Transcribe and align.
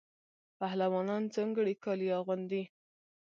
پهلوانان 0.59 1.23
ځانګړي 1.35 1.73
کالي 1.83 2.07
اغوندي. 2.19 2.63